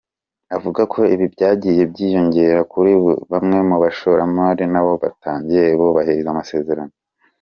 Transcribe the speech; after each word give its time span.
Avuga 0.55 0.81
ko 0.93 0.99
ibi 1.13 1.25
byagiye 1.33 1.81
byiyongera 1.91 2.59
kuri 2.71 2.91
bamwe 3.31 3.57
mu 3.69 3.77
bashoramari 3.83 4.63
nabo 4.73 4.91
batagiye 5.03 5.65
bubahiriza 5.79 6.29
amasezerano. 6.33 6.93